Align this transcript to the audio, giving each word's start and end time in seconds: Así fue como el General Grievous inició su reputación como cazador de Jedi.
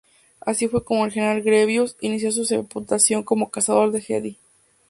Así 0.39 0.67
fue 0.67 0.83
como 0.83 1.05
el 1.05 1.11
General 1.11 1.43
Grievous 1.43 1.95
inició 2.01 2.31
su 2.31 2.43
reputación 2.49 3.21
como 3.21 3.51
cazador 3.51 3.91
de 3.91 4.01
Jedi. 4.01 4.39